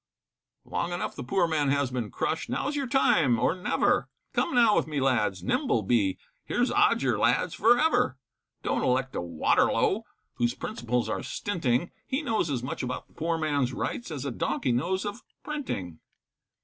Long 0.65 0.93
enough 0.93 1.15
the 1.15 1.23
poor 1.23 1.47
man 1.47 1.69
has 1.69 1.91
been 1.91 2.09
crushed, 2.09 2.49
Now 2.49 2.67
is 2.69 2.75
your 2.75 2.87
time 2.87 3.39
or 3.39 3.53
never, 3.53 4.09
Come, 4.33 4.55
now 4.55 4.75
with 4.75 4.87
me 4.87 4.99
lads, 4.99 5.43
nimble 5.43 5.83
be, 5.83 6.17
Here's 6.43 6.71
Odger, 6.71 7.19
lads, 7.19 7.53
for 7.53 7.77
ever. 7.77 8.17
Don't 8.63 8.81
you 8.81 8.87
elect 8.87 9.15
a 9.15 9.21
Waterlow, 9.21 10.01
Whose 10.37 10.55
principles 10.55 11.07
are 11.07 11.21
stinting, 11.21 11.91
He 12.07 12.23
knows 12.23 12.49
as 12.49 12.63
much 12.63 12.81
about 12.81 13.05
the 13.09 13.13
poor 13.13 13.37
man's 13.37 13.73
rights 13.73 14.09
As 14.09 14.25
a 14.25 14.31
donkey 14.31 14.71
knows 14.71 15.05
of 15.05 15.21
printing. 15.43 15.99